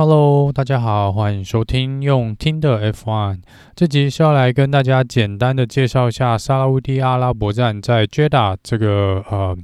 [0.00, 3.40] Hello，大家好，欢迎收听用听的 F One。
[3.76, 9.54] 这集是要来跟大家简单的介绍一下沙乌地阿拉伯站在 Jeddah 这个呃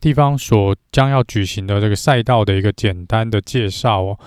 [0.00, 4.18] 地方所将要举行的这个赛道的一个简单的介绍哦。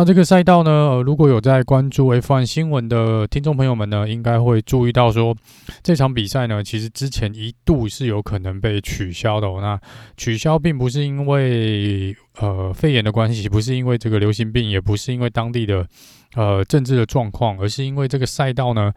[0.00, 5.36] 那这个赛道呢，呃，如果有在关注 F1 新闻的听众朋友们呢，应该会注意到说，
[5.82, 9.58] 这场比赛呢，其实之前一度是有可能被取消的哦。
[9.60, 9.78] 那
[10.16, 15.86] 取消并不是因为呃肺炎的关系，不是因为这个流行病，也不是因为当地的
[16.34, 18.90] 呃政治的状况，而是因为这个赛道呢，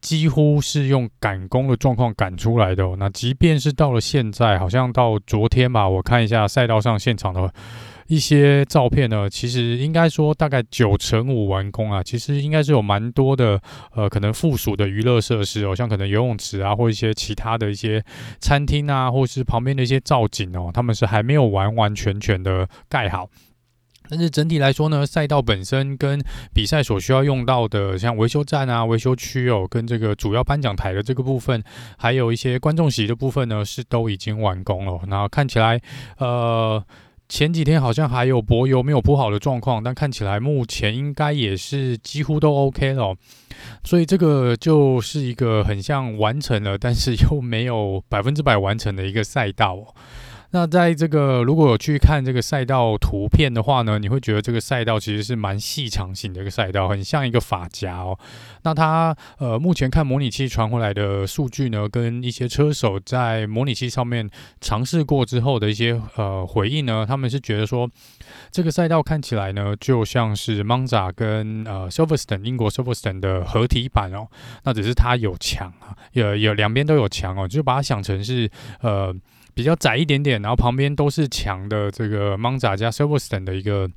[0.00, 2.84] 几乎是用赶工的状况赶出来的。
[2.96, 7.52] 那即便是到了现在，好像到昨天吧，我看一下赛道上现场的。
[8.06, 12.02] 一些照片呢，其实应该说大概九成五完工啊。
[12.02, 13.60] 其实应该是有蛮多的
[13.94, 18.04] 呃，可能附属的娱乐设施哦，像可能游泳池啊，或一些其他的一些
[18.40, 23.28] 餐厅啊，或是旁边的一些造景哦，他们是还没有完完全全的盖好。
[24.10, 26.20] 但是整体来说呢，赛道本身跟
[26.52, 31.64] 比赛所需要用到的，像维修站啊、维修区哦，跟这个主要颁奖台的这个部分，
[31.96, 35.00] 还有一些观众席的部分呢，是都已经完工了。
[35.08, 35.80] 然后看起来，
[36.18, 36.84] 呃。
[37.34, 43.16] 前几天好像还有柏油没有铺好的状况，但看起来目前应该也是几乎都 OK 了，
[43.82, 49.92] 所以这个就是一个很像完成了，但是又没有 百分之百完成的一个赛道。
[50.54, 58.16] 那在这个如果去看这个赛道图片的话呢，你会觉得这个赛道其实是蛮细长型的一个赛道，很像一个发夹哦。
[58.62, 64.30] 那它呃目前看模拟器传回来的数据呢，跟一些车手在模拟器上面
[64.60, 67.90] 尝试过之后的一些呃回应呢，他们是觉得说
[68.52, 74.28] 这个赛道看起来呢就像是 Monza 跟呃 Silverstone 英国 Silverstone 的合体版哦。
[74.62, 78.48] 那只是它有墙啊，有有两边都有墙哦，就把它想成是
[78.82, 79.12] 呃。
[79.54, 83.88] 比较窄一点点，然后旁边都是墙的这个 Monza 加 Silverstone 的一个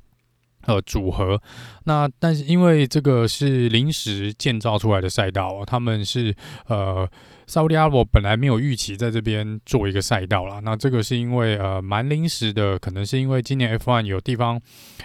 [0.66, 1.40] 呃组合。
[1.84, 6.34] 那但是因为这个是临时建造出来的赛道，他们是
[6.66, 7.08] 呃。
[7.48, 14.60] 沙乌地阿拉伯本来没有预期在这边做一个赛道啦，那这个是因为呃蛮临时的，可能是因为今年 F1 有地方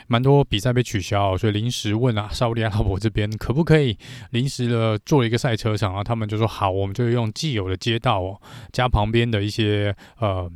[0.07, 3.97] 蛮多比赛被取消，所以临时问啊沙乌地阿拉伯这边可不可以
[4.31, 6.03] 临时的做一个赛车场啊？
[6.03, 8.41] 他们就说好，我们就用既有的街道哦，
[8.73, 10.51] 加旁边的一些呃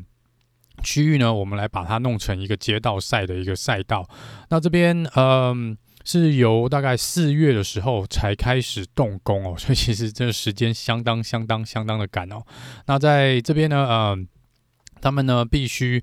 [0.84, 4.08] 区域呢，我们来把它弄成一个街道赛的一个赛道。
[4.50, 5.78] 那这边嗯。
[6.10, 12.42] 是由大概四月的时候才开始动工哦，所以其实这个时间相当相当相当的赶哦。
[12.86, 14.26] 那在这边呢，嗯，
[15.02, 16.02] 他们呢必须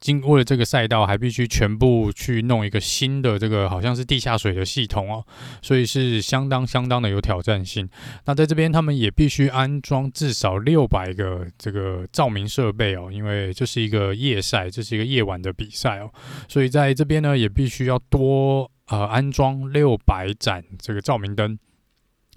[0.00, 5.24] 经过了这个赛道，还必须全部去弄一个新的这个好像是地下水的系统哦，
[5.62, 7.88] 所以是相当相当的有挑战性。
[8.24, 16.10] 那在这边他们也必须安装至少六百个这个照明设备哦，因为这是一个夜赛，这是一个夜晚的比赛哦，
[16.48, 18.70] 所以在这边呢也必须要多。
[18.90, 21.56] 呃，安装六百盏这个照明灯，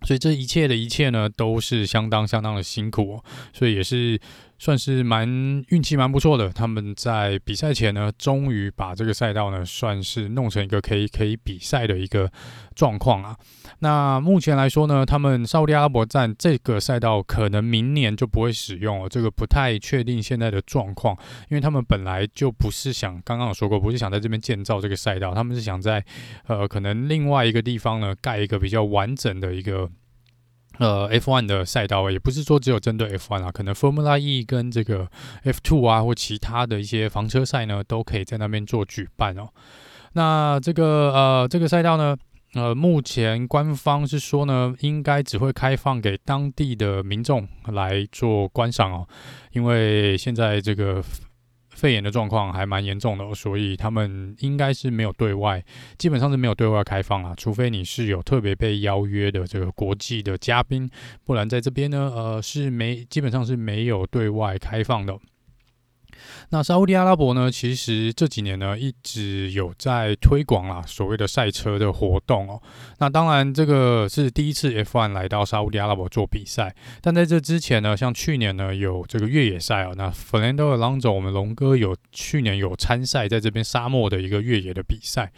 [0.04, 4.20] 所以这一切的一切呢，都是相当相当的辛苦哦，所以也是。
[4.64, 5.28] 算是蛮
[5.72, 12.32] 运气蛮不错的，他们在比赛前呢，终于把这个赛道呢，算是弄成一个可以可以比赛的一个
[12.74, 13.36] 状况啊。
[13.80, 21.14] 那目前来说呢，他们沙乌地阿拉伯站这个赛道可能明年就不会使用了，这个不太确定现在的状况，
[21.50, 26.02] 因为他们本来就不是想，刚刚有说过，不是想在这边建造这个赛道，他们是想在
[26.48, 29.90] 呃可能另外一个地方呢，盖一个比较完整的一个。
[30.80, 35.08] 呃，F1 的赛道也不是说只有针对 F1 啊，可能 Formula E 跟这个
[35.44, 39.50] F2 啊，或其他的一些房车赛呢，都可以在那边做举办哦。
[40.14, 42.18] 那这个呃，这个赛道呢，
[42.56, 49.08] 呃，目前官方是说呢，应该只会开放给当地的民众来做观赏哦，
[49.52, 51.04] 因为现在这个。
[51.84, 55.62] 肺炎的状况还蛮严重的，所以他们应该是没有对外，
[55.98, 60.90] 基本上是没有对外开放啊，除非你是有特别被邀约的这个国际的嘉宾，
[61.26, 65.20] 不然在这边呢，呃，是没，基本上是没有对外开放的。
[66.50, 72.62] 那沙乌地阿拉伯呢，其实这几年呢一直有在推广啦，所谓的赛车的活动哦。
[73.00, 85.32] 那当然这个是第一次 F1 来到沙乌地阿拉伯做比赛，但在这之前呢，像去年呢有这个越野赛哦，那 Fernando Alonso 我们龙哥有去年有参赛在这边沙漠的一个越野的比赛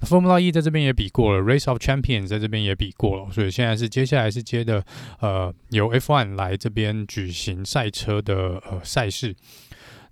[0.00, 4.84] ，Formula E 在这边也比过了，Race of Champions 在这边也比过了，所以现在是接下来是接的
[5.20, 9.34] 呃由 F1 来这边举行赛车的呃赛事。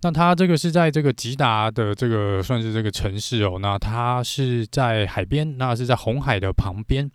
[0.03, 7.11] 那它这个是在这个吉达的这个算是这个城市哦，那它是在海边，那是在红海的旁边，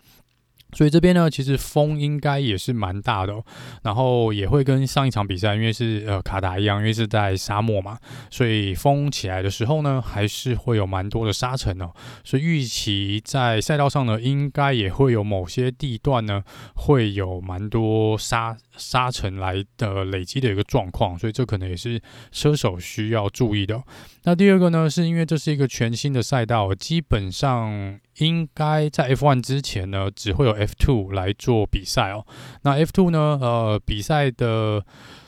[0.75, 3.33] 所以这边呢，其实风应该也是蛮大的，
[3.81, 7.97] 然后也会跟上一场比赛，因为是呃卡达一样，因为是在沙漠嘛，
[8.29, 11.89] 所以风起来的时候呢，还是会有蛮多的沙尘哦。
[12.25, 16.43] 所以预期在赛道上呢，应该也会有某些地段呢，
[16.75, 22.01] 会有蛮多沙沙尘来的累积的一个状况，所以这可能也是
[22.31, 23.81] 车手需要注意的。
[24.23, 27.99] 那第二个呢，是因为这是一个全新的赛道，基本上。
[28.17, 32.25] 应该在 F1 之前呢，只会有 F2 来做比赛哦。
[32.63, 34.85] 那 F2 呢，呃，比赛的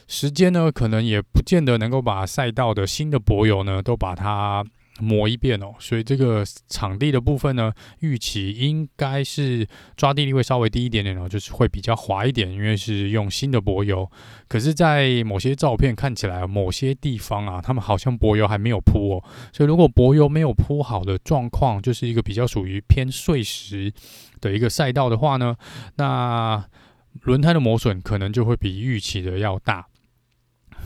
[0.07, 4.63] 时间呢，可能也不见得能够把赛道的新的博友呢，都把它。
[4.99, 14.09] 磨一遍哦，所以这个场地的部分呢，预期应该是抓地力会稍微低一点点哦，就是会比较滑一点，因为是用新的柏油。
[14.47, 19.23] 可是，在某些照片看起来，某些地方啊，他们好像柏油还没有铺哦。
[19.51, 23.91] 所以，如果柏油没有铺好的状况，就是一个比较属于偏碎石
[24.39, 25.55] 的一个赛道的话呢，
[25.95, 26.65] 那
[27.23, 29.85] 轮胎的磨损可能就会比预期的要大。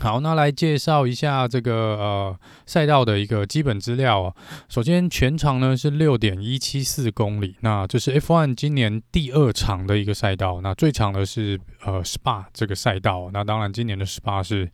[0.02, 4.34] 好，那来介绍一下这个呃赛道的一个基本资料哦。
[4.68, 10.60] 首先，全长呢是六点一七四公里，那这是 F1 今年第二长的一个赛道。
[10.60, 13.30] 那最长的是呃 Spa 这个赛道。
[13.32, 14.68] 那当然，今年的 Spa 是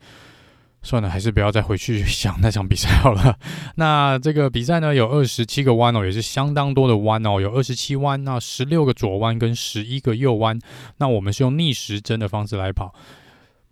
[0.82, 3.38] 算了，还是不要再回去想那场比赛好了。
[3.76, 10.58] 那这个比赛呢有二十七个弯哦，也是相当多的弯哦，有二十七弯，那十六个左弯跟十一个右弯。
[10.96, 12.94] 那我们是用逆时针的方式来跑。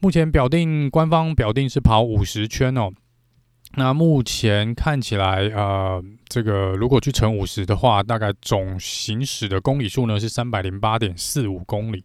[0.01, 2.91] 目前表定官方表定是跑五十圈哦，
[3.77, 12.05] 那目前看起来，呃，这个如果去乘五十的话，大概总行驶的公里数呢是三百零八点四五公里。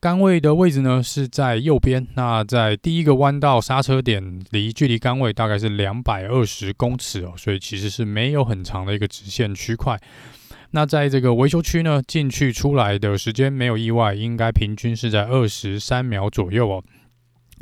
[0.00, 9.98] 杆位的位置呢是在右边，那在第一个弯道刹车点离距离杆位大概是两百二十公尺哦，所以其实是没有很长的一个直线区块。
[10.72, 16.84] 那在这个维修区呢，进去出来的时间没有意外，应该平均是在二十三秒左右哦。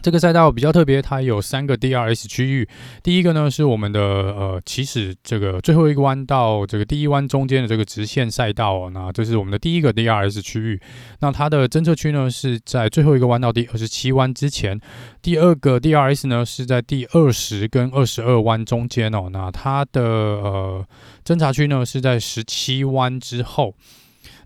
[0.01, 2.69] 这个赛道比较特别，它有三个 DRS 区域。
[3.03, 8.91] 第一个呢是我们的呃起始这个最后一个弯道，这个第一弯中间的这个直线赛道哦。
[8.95, 10.81] 那这是我们的第一个 DRS 区域。
[11.19, 14.81] 那它的侦测区呢是在最后一个弯道第二十七弯之前。
[15.21, 19.29] 第二个 DRS 呢是在第二十跟二十二弯中间哦。
[19.33, 20.87] 那它的呃
[21.25, 23.75] 侦察区呢是在十七弯之后。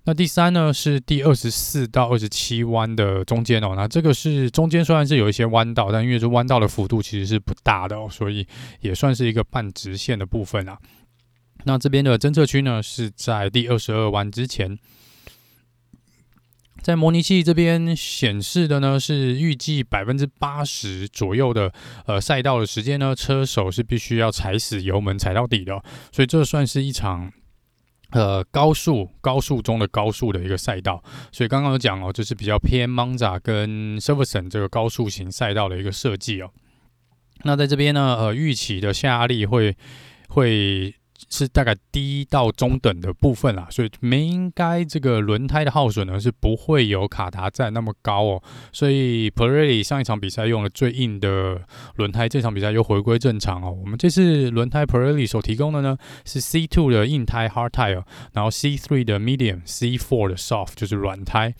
[0.04, 8.44] 那第三呢是第二十四到二十七弯的中间哦，那这个是中间虽然是有一些弯道，但因为这弯道的幅度其实是不大的哦，所以
[8.80, 10.76] 也算是一个半直线的部分啊。
[11.64, 14.76] 那这边的侦测区呢是在第二十二弯之前，
[16.82, 21.72] 在模拟器这边显示的呢是预计百分之八十左右的
[22.06, 27.32] 呃赛道的时间呢，车手是必须要踩死油门踩到底的，所以这算是一场。
[28.12, 36.50] 呃，高速高速中的高速的一个赛道，所以刚刚有讲哦，就是比较偏 Monza 跟 Silverstone 这个高速型赛道的一个设计哦。
[37.42, 39.76] 那在这边呢，呃，预期的下压力会
[40.28, 40.94] 会。
[41.28, 48.42] 是大概低到中等的部分啦，所以没应该这个轮胎的耗损呢是不会有卡达站那么高哦。
[48.72, 51.62] 所以 Pirelli 上一场比赛用了最硬的
[51.96, 53.70] 轮胎，这场比赛又回归正常哦。
[53.70, 61.54] 我们这次轮胎 Pirelli 所提供的呢是 C2 的硬胎 Hard Tire，然后 C3 的 Medium，C4 的 Soft 就是软胎。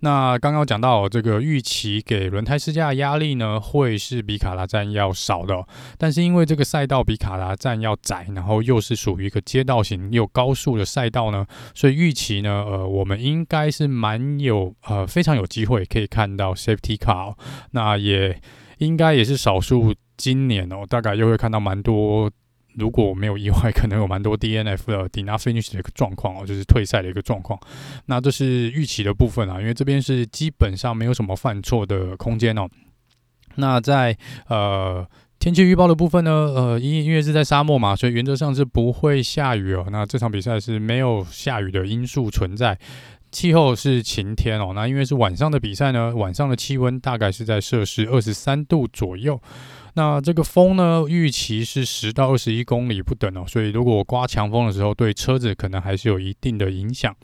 [0.00, 5.66] 那刚刚讲到这个预期给轮胎施加的压力呢，会是比卡达站要少的，
[5.98, 17.34] 但是因为这个赛道比卡达站要窄，然后又是属于一个街道型又高速的赛道呢，所以预期呢，呃，我们应该是蛮有呃非常有机会可以看到 Safety Car，
[17.72, 18.40] 那也
[18.78, 22.30] 应该也是少数今年哦，大概又会看到蛮多。
[22.74, 27.58] 如果没有意外，可能有蛮多 DNF 的 Did Not Finish 的一个状况哦，就是退赛的一个状况。
[28.06, 32.68] 那这是预期的部分啊，因为这边是基本上没有什么犯错的空间哦。
[33.56, 35.06] 那在呃
[35.38, 39.86] 天气预报的部分呢，呃，因因为是在沙漠嘛，所以原则上是不会下雨哦。
[39.90, 42.78] 那这场比赛是没有下雨的因素存在，
[43.32, 44.72] 气候是晴天哦。
[44.74, 49.40] 那因为是晚上的比赛呢，晚上的气温大概是在摄氏二十三度左右。
[49.94, 57.14] 那这个风呢，预期是十到二十一公里不等哦，所以如果刮强风的时候，对车子可能还是有一定的影响。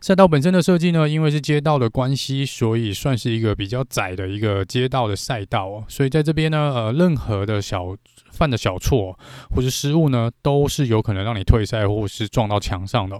[0.00, 7.96] 赛道本身的设计呢，因为是街道的关系，所以算是一个比较窄的一个街道的赛道哦，所以在这边呢，呃，任何的小
[8.30, 9.18] 犯的小错
[9.54, 13.18] 或是失误呢，都是有可能让你退赛或是撞到墙上的。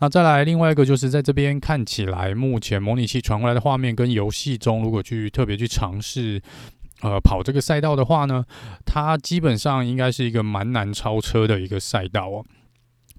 [0.00, 6.42] 那再来另外一个就是在这边看起来，目前模拟器传过来的画面跟游戏中，如果去特别去尝试。
[7.02, 8.44] 呃，跑这个赛道的话呢，
[8.84, 12.44] 它基本上应该是一个蛮难超车的一个赛道哦。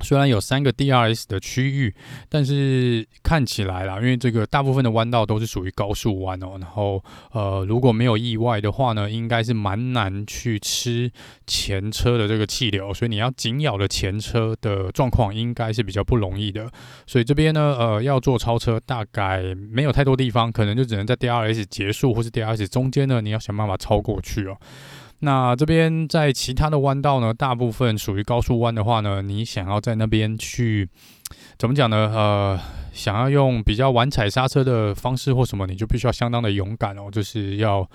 [0.01, 1.93] 虽然有三个 DRS 的区域，
[2.29, 11.11] 但是看起来啦，因为这个大部分的弯道都是属于高速弯哦，然后呃，如果没有意外的话呢，应该是蛮难去吃
[11.45, 16.69] 前车的这个气流，所以你要紧咬的前车的状况应该是比较不容易的。
[17.05, 24.57] 所以这边呢，呃，要做超车，大概没有太多地方，可能就只能在 DRS 结束或是 DRS 中间呢，你要想办法超过去哦。
[25.19, 30.87] 那这边在其他的弯道呢，大部分属于高速弯的话呢，你想要在那边去
[31.57, 32.11] 怎么讲呢？
[32.13, 32.59] 呃，
[32.93, 37.89] 想要用比较晚踩刹车的方式或什么，你就必须要相当的勇敢哦，就是要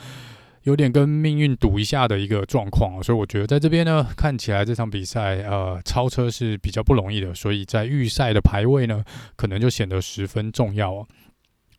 [0.65, 3.01] 有点跟命运赌一下的一个状况。
[3.01, 9.05] 所以我觉得在这边呢，看起来这场比赛呃超车是比较不容易的，所以在预赛的排位呢，
[9.37, 11.07] 可能就显得十分重要哦。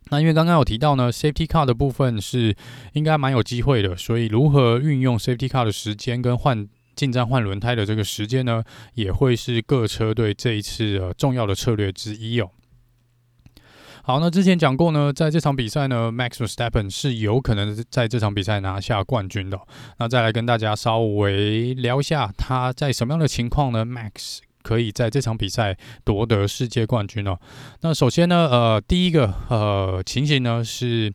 [0.10, 2.56] 那因为刚刚有提到呢，Safety Car 的部分是
[2.94, 12.52] 应该蛮有机会的，所以如何运用 Safety Car 的时间跟换进站换轮胎的这个时间呢，也会是各车队这一次呃重要的策略之一哦。
[14.06, 19.58] 好，那之前讲过呢，在这场比赛呢，Max Verstappen 是有可能在这场比赛拿下冠军的。
[19.98, 27.38] 那再来跟大家稍微聊一下他在什么样的情况呢？Max 可以在这场比赛夺得世界冠军哦。
[27.82, 31.14] 那首先呢，呃，第一个呃情形呢是，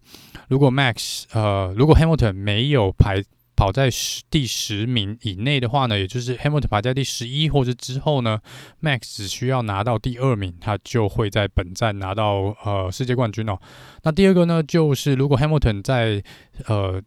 [0.49, 3.25] 如果 Max 呃如果 Hamilton 没有排
[3.57, 8.39] 跑在十第十名以内的话呢，也就是 Hamilton 排在第十一或者之后呢
[8.81, 13.59] ，Max 只需要拿到第二名，他就会在本站拿到呃世界冠军哦。
[14.05, 16.23] 那第二个呢，就是如果 Hamilton 在
[16.67, 17.03] 呃。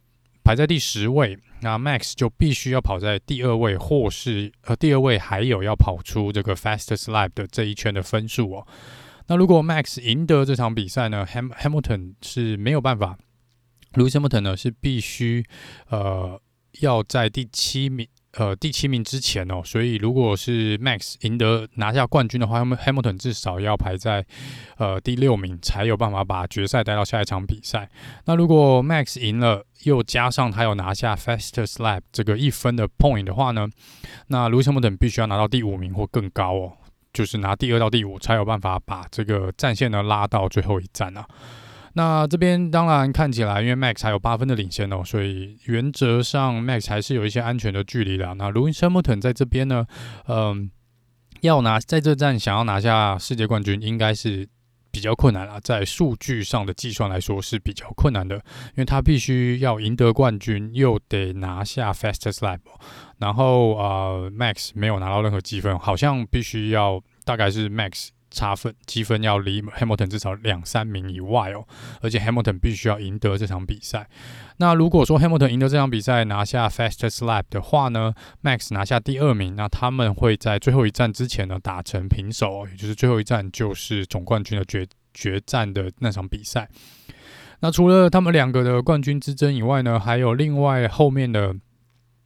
[0.52, 8.68] 排在第十位，那 Max 就必须要跑在第二位，或是呃第二位还有要跑出这个 Fastest Lap 的这一圈的分数哦。
[9.28, 13.18] 那如果 Max 赢得这场比赛呢，Ham Hamilton 是没有办法
[13.94, 15.46] ，Lewis Hamilton 呢是必须
[15.88, 16.38] 呃
[16.82, 18.06] 要在第七名。
[18.38, 24.26] 呃，第七名之前哦，所以如果是 Max 赢得拿下冠军的话，Hamilton 至少要排在
[24.78, 27.90] 呃第六名，才有办法把决赛带到下一场比赛。
[28.26, 33.68] 那如果 Max 赢了，又加上他有拿下 Fastest Lap 这个一分的 point 的话呢，
[34.28, 36.74] 那 Lewis Hamilton 必须要拿到第五名或更高哦，
[37.12, 41.28] 就是拿第二到第五才有办法把这个战线呢拉到最后一站啊。
[41.94, 48.34] 那这边当然看起来，因为 Max 还有八分的领先哦，所以原则上 Max 还是有一些安全的距离的。
[48.36, 49.86] 那 Lewis Hamilton 在这边呢，
[50.28, 50.72] 嗯，
[51.42, 54.48] 要拿在这站想要拿下世界冠军，应该是
[54.90, 55.60] 比较困难了。
[55.60, 58.42] 在数据上的计算来说是比较困难的，因
[58.78, 62.60] 为他必须要赢得冠军，又得拿下 Fastest Lap，
[63.18, 68.10] 然后呃，Max 没有拿到任何积分，好像必须要大概是 Max。
[68.32, 71.68] 差分积分要离 Hamilton 至少两三名以外哦，
[72.02, 74.10] 而且 Hamilton 必须要赢得这场比赛。
[74.58, 86.70] 那如果说 Hamilton 赢得这场比赛拿下 Fastest Lap 的话呢，Max 拿下第二名，那他们会在最后一站之前呢打成平手，也就是最后一站就是总冠军的决决战的那场比赛。
[87.60, 91.56] 那除了他们两个的冠军之争以外呢，还有另外后面的。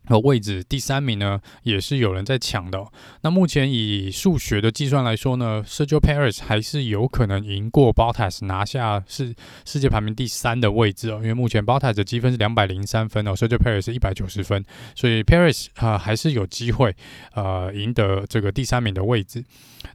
[0.08, 2.86] 和位置第三名呢，也是有人在抢的。
[3.22, 9.34] 那目前以数学的计算来说呢，Sergio Perez 还是有可能赢过 Bottas 拿下世
[9.66, 11.20] 世界排名第三的位置哦。
[11.22, 14.64] 因为目前 Bottas 的积分是两百零三分哦，Sergio Perez 是一百九十分，
[14.96, 16.96] 所以 Perez 啊还是有机会
[17.34, 19.44] 呃赢得这个第三名的位置。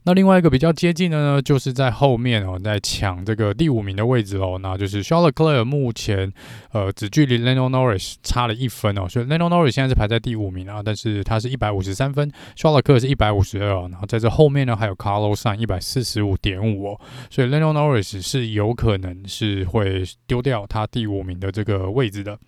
[0.03, 6.31] 那另外一个比较接近的呢，就是在后面哦，在抢这个第五名的位置哦，那就是 Charles Leclerc 目前
[6.71, 12.27] 呃只距离 Lando Norris 差了一分哦，所以 Lando Norris 现在是排在第五名啊，但是他是一百五十三分
[12.57, 22.39] ，Schalke 是一百五十二，然后在这后面呢还有 Carlos s a n 一百四十五点五哦，所以 Lando Norris 是有可能是会丢掉他第五名的这个位置的。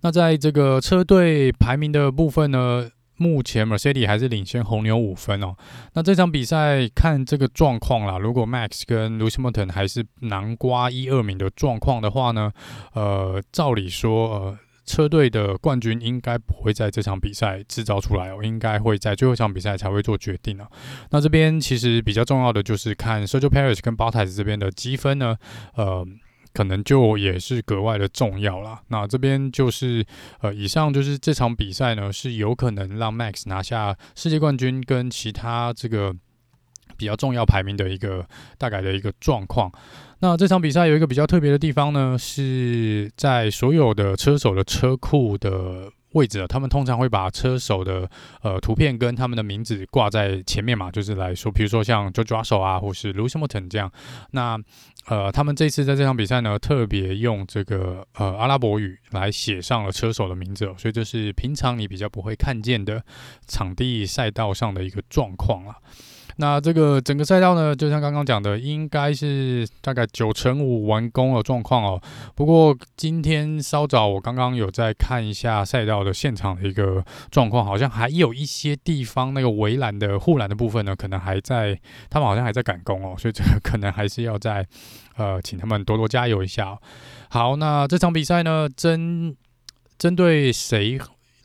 [0.00, 5.54] 那在这个车队排名的部分呢，目前 Mercedes 还是领先红牛五分哦。
[5.92, 12.50] 那这场比赛看这个状况啦，如果 Max 跟 Lewis Hamilton 还是南瓜一二名的状况的话呢，
[12.94, 20.68] 呃，照理说，呃，车队的冠军应该不会在这场比赛制造出来哦，应该会在最后一场比赛才会做决定啊。
[21.10, 25.36] 那这边其实比较重要的就是看 Sergio Perez 跟 Bottas 这边的积分呢，
[25.74, 26.06] 呃。
[26.56, 28.80] 可能就也是格外的重要啦。
[28.86, 30.06] 那这边就是
[30.38, 36.14] 呃，以上就是这场比赛呢，是有可能让 Max 拿下世界冠军跟其他这个
[36.96, 38.26] 比较重要排名的一个
[38.58, 39.70] 大概的一个状况。
[40.20, 48.08] 那这场比赛有一个比较特别的地方呢，是在所有的车手的车库的位置，他们通常会把车手的
[48.40, 53.90] 呃图片跟他们的名字挂在前面嘛，就是来说，比如说像 George Russell 啊，或是 Lewis Moten 这样。
[54.30, 54.58] 那
[55.06, 63.02] 呃，他们这次在这场比赛呢，特别用这个呃阿拉伯语来写上了车手的名字，所以这是平常你比较不会看见的
[63.46, 65.76] 场地赛道上的一个状况啊。
[66.36, 72.02] 那这个整个赛道呢，就像刚刚讲的，应该是大概九成五完工的状况哦。
[72.34, 81.78] 不过今天稍早，我刚刚有在看一下赛道的现场的一个状况，好像还有一些地方那个围栏的护栏的部分呢，可能还在，
[82.10, 84.66] 他们好像还在赶工哦，所以这个可能还是要再
[85.16, 86.76] 呃，请他们多多加油一下。
[87.28, 89.36] 好，那这场比赛呢，针
[89.96, 90.98] 针对谁？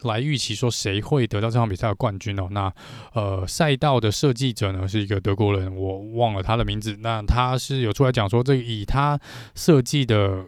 [0.03, 2.47] 来预期说谁会得到这场比赛的冠军哦？
[2.51, 2.73] 那
[3.13, 6.97] 呃，赛道的设计者呢是一个德国人，我忘了他的名字。
[7.01, 9.19] 那他是有出来讲说，这以他
[9.55, 10.45] 设计的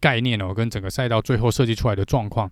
[0.00, 2.50] 概念哦，跟整个赛道最后设计出来的状况，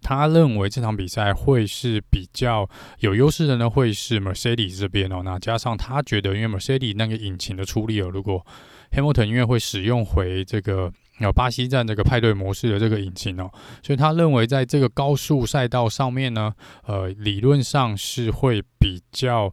[0.00, 2.68] 他认为这场比赛会是比较
[3.00, 5.22] 有优势的呢，会是 Mercedes 这边哦。
[5.24, 8.46] 那加上他觉得，因为 Mercedes 那个引擎的出力哦，如果
[8.92, 10.92] Hamilton 因为会使用回这个。
[11.26, 13.50] 有巴西站这个派对模式的这个引擎哦，
[13.82, 16.54] 所以他认为在这个高速赛道上面呢，
[16.86, 19.52] 呃，理论上是会比较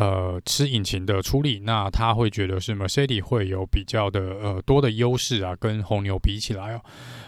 [0.00, 6.80] 呃吃引擎的出力，那他会觉得是 Mercedes 会有比较的呃多的优势啊，跟红牛比起来哦。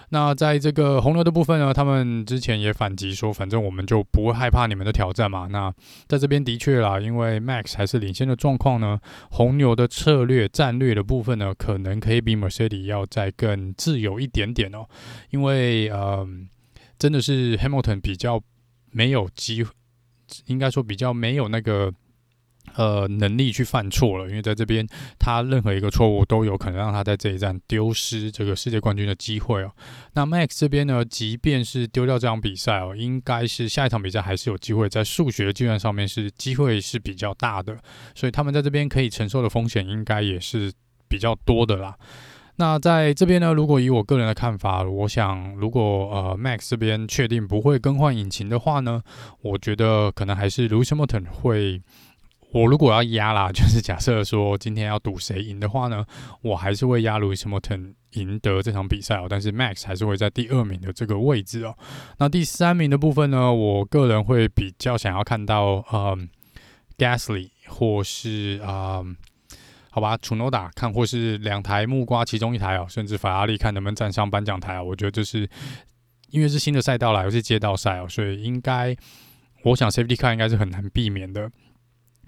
[0.09, 5.49] 那在这个红牛的部分呢，他们之前也反击说，反正我们就不会害怕你们的挑战嘛。
[5.51, 5.71] 那
[6.07, 8.99] 在这边的确啦，因为 Max 还是领先的状况呢，
[9.31, 14.87] 红牛的策略战略的部分呢，可能可以比 Mercedes 要再更自由一点点哦。
[15.31, 16.27] 因为呃，
[16.99, 18.43] 真的是 Hamilton 比较
[18.91, 19.71] 没有机会，
[20.47, 21.93] 应该说比较没有那个。
[22.75, 24.87] 呃，能力去犯错了，因为在这边，
[25.19, 29.71] 他任何一个错误都有可能让他在这一站丢失这个世界冠军的机会哦。
[30.15, 37.77] 那 Max 这边呢，即便是丢掉这场比赛哦，应该是下一场比赛还是有机会，在数学计算上面是机会是比较大的，
[38.15, 40.73] 所以他们在这边可以承受的风险应该也是
[41.09, 41.95] 比较多的啦。
[42.57, 49.03] 那在这边呢，如果以我个人的看法，我想如果呃 Max 这边确定不会更换引擎的话呢，
[49.43, 51.83] 我觉得可能还是 Lewis Hamilton 会。
[52.53, 56.05] 我如果要压啦，就是假设说今天要赌谁赢的话呢，
[56.43, 59.27] 我还是会压 Lewis Hamilton 赢得这场比赛哦。
[59.29, 61.75] 但是 Max 还是会在第二名的这个位置哦。
[62.19, 66.29] 那第三名的部分呢，我个人会比较想要看到嗯
[66.99, 69.17] Gasly 或是啊、嗯，
[69.91, 74.83] 好吧，Tsunoda 看或是两台木瓜其中一台哦，甚至法拉利看能不能站上颁奖台啊？
[74.83, 75.49] 我觉得这是
[76.29, 78.95] 因为是新的赛道啦，又是街道赛哦，所以应该
[79.65, 81.51] 我想 Safety Car 应该是很难避免的。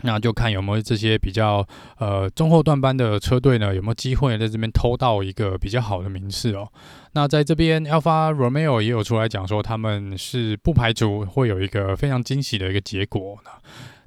[0.02, 1.66] 那就看有没有这些比较
[1.98, 6.68] 呃中后段班的车队呢，有没有机会在这边偷到一个比较好的名次哦？
[7.12, 13.38] 那在这边，Alfa Romeo 也有出来讲说，他们是不排除会有一个非常惊喜的一个结果。
[13.44, 13.50] 那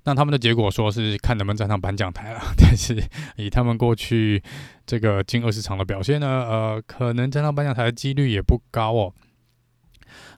[0.03, 3.01] 那他们的结果说是看能不能站上颁奖台了， 但是
[3.37, 4.43] 以他们过去
[4.85, 9.13] 这个近二十场的表现呢，呃，可能站上颁奖台的几率也不高哦。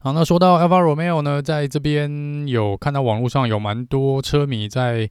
[0.02, 5.10] 好，那说到 Alfa Romeo 呢，在这边有看到网络上有蛮多车迷在。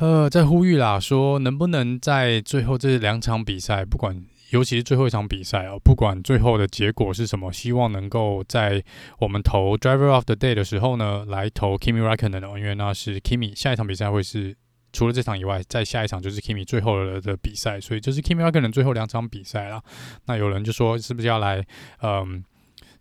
[0.00, 8.82] 呃，在呼吁啦，说能不能在最后这两场比赛，不管尤其是最后一场比赛哦，不管最后的结果是什么，希望能够在
[9.18, 14.56] 我们投 Driver of the Day 的时候呢，来投 Kimi Räikkönen，因为那是 Kimi 下一场比赛会是
[14.90, 19.82] 除了这场以外，在下一场就是 Kimi 最后的的比赛，所以就是 Kimi Räikkönen 最后两场比赛啦。
[20.24, 21.62] 那有人就说是不是要来
[22.02, 22.42] 嗯，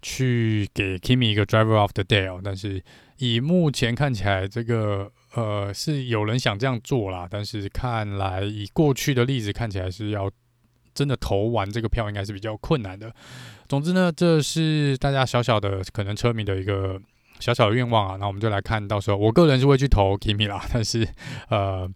[0.02, 2.42] 去给 Kimi 一个 Driver of the Day 哦？
[2.44, 2.84] 但是
[3.20, 5.10] 以目前看起来这个。
[5.34, 10.30] 呃，是有人想这样做啦，但是看来以过去的例子看起来是要
[10.94, 13.14] 真的投完这个票，应该是比较困难的。
[13.68, 17.00] 总之呢，这是大家小小的可能车迷的一个
[17.40, 18.18] 小小的愿望啊。
[18.20, 21.08] 那我们就来看到时候，我个人是会去投 Kimi 啦，但是
[21.50, 21.90] 呃，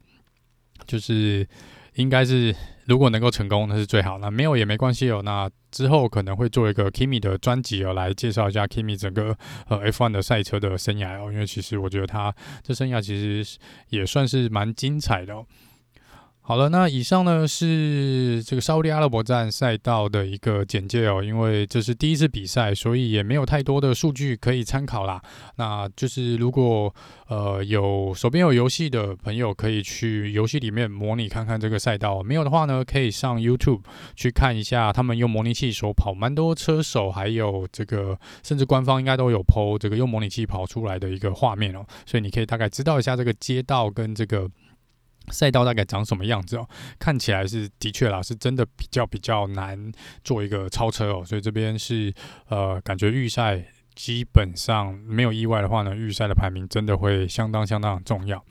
[0.86, 1.48] 就是
[1.96, 2.56] 应该是。
[2.86, 4.18] 如果能够成功，那是最好。
[4.18, 5.22] 那没有也没关系哦。
[5.24, 9.36] 那之后可能会做一个 Kimi 的专辑哦，来介绍一下 Kimi 整个
[9.68, 11.32] 呃 F1 的赛车的生涯哦。
[11.32, 13.58] 因为其实我觉得他这生涯其实
[13.90, 15.46] 也算是蛮精彩的哦。
[16.46, 21.24] 好了，那以上呢是这个沙乌地阿拉伯站赛道的一个简介哦。
[21.24, 25.22] 因为这是第一次比赛，所以也没有太多的数据可以参考啦。
[25.56, 26.94] 那就是如果
[27.30, 32.22] 呃有手边有游戏的朋友，可以去游戏里面模拟看看这个赛道。
[32.22, 41.86] 没有的话呢，可以上 YouTube 去看一下，他们用模拟器手跑，蛮多车手还有这个甚至官方应该都有 PO 这个用模拟器跑出来的一个画面哦。
[42.06, 44.52] 所以你可以大概知道一下这个街道跟这个。
[45.30, 46.68] 赛道大概长什么样子哦？
[47.00, 49.92] 看起来是的确啦，是真的比较比较难
[50.24, 52.14] 做一个超车哦，所以这边是
[52.50, 58.44] 呃感觉预赛基本上没有意外的话呢，预赛的排名真的会相当相当重要。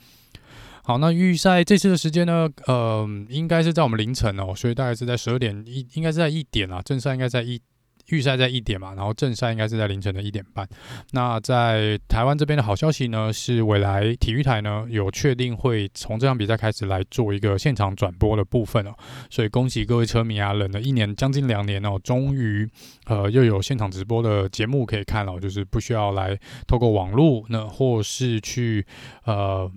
[0.85, 7.61] 好，那预赛这次的时间呢，呃，应该是在我们凌晨哦，所以大概是在十二点一，应该是在一点啊，正赛应该在一。
[8.08, 10.68] 预赛在一点嘛，然后正赛应该是在凌晨的一点半。
[11.12, 18.94] 那在台湾这边的好消息呢，是未来体育台呢有确定会从这场比赛开始来做一个现场转播的部分哦。
[19.30, 22.68] 所以恭喜各位车迷啊，忍了一年将近两年哦，终于
[23.06, 28.84] 呃又有现场直播的节目可以看了，就是不需要来透过网络，那或是去
[29.24, 29.70] 呃。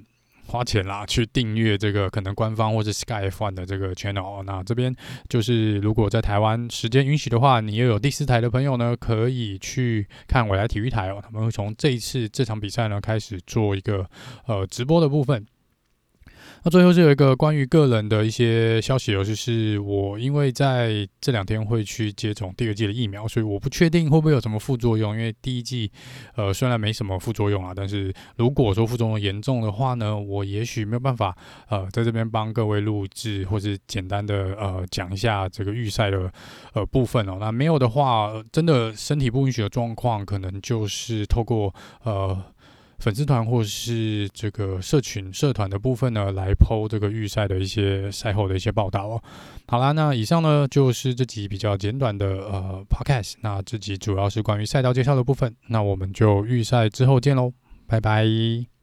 [0.47, 4.43] 花钱啦，去订阅这个可能官方或者 Sky F1 的这个 channel。
[4.43, 4.95] 那这边
[5.27, 11.19] 就是如果在台湾时间允许的话，你又有第四台的朋友呢，可以去看未来体育台哦。
[11.23, 14.08] 他们会从这一次这场比赛呢开始做一个
[14.45, 15.45] 呃直播的部分。
[16.65, 25.13] 那最后是有一个关于个人的一些消息哦，就是我因为在这两天会去接种第二剂的疫苗，所以我不确定会不会有什么副作用。
[25.13, 25.91] 因为第一剂
[26.34, 31.38] 呃虽然没什么副作用啊，但是如果说副作用严重的话呢，我也许没有办法
[31.69, 36.34] 呃在这边帮各位录制或者简单的呃讲一下这个预赛的
[36.73, 37.38] 呃部分哦。
[37.39, 42.43] 那没有的话，真的身体不允许的状况，可能就是透过呃。
[42.99, 49.23] 粉丝团或是这个社群社团的部分呢，来抛这个预赛的一些赛后的一些报道哦。
[49.67, 53.36] 好啦，那以上呢就是这集比较简短的呃 podcast。
[53.41, 55.55] 那这集主要是关于赛道介绍的部分。
[55.67, 57.53] 那我们就预赛之后见喽，
[57.88, 58.74] 拜拜。